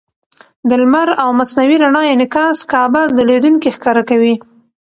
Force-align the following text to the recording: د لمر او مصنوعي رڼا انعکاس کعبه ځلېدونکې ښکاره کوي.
د 0.67 0.71
لمر 0.81 1.07
او 1.23 1.29
مصنوعي 1.39 1.77
رڼا 1.83 2.03
انعکاس 2.13 2.57
کعبه 2.71 3.01
ځلېدونکې 3.17 3.69
ښکاره 3.75 4.03
کوي. 4.09 4.35